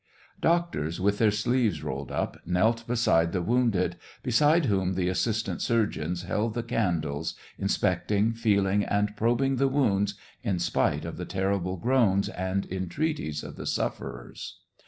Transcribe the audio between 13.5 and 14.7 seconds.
the sufferers.